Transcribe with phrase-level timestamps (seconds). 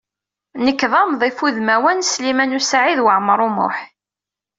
[0.65, 3.77] Nekk d amḍif udmawan n Sliman U Saɛid Waɛmaṛ U Muḥ.